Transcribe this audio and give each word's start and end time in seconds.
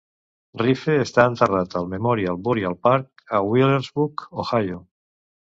Riffe 0.59 0.95
està 1.01 1.25
enterrat 1.31 1.75
al 1.81 1.85
Memorial 1.91 2.41
Burial 2.49 2.77
Park 2.89 3.23
a 3.37 3.43
Wheelersburg, 3.51 4.27
Ohio. 4.47 4.83